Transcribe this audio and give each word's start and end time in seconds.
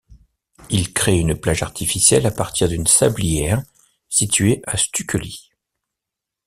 Il 0.71 0.93
crée 0.93 1.19
une 1.19 1.39
plage 1.39 1.61
artificielle 1.61 2.25
à 2.25 2.31
partir 2.31 2.67
d'une 2.67 2.87
sablière 2.87 3.61
située 4.09 4.63
à 4.65 4.75
Stukely. 4.75 5.51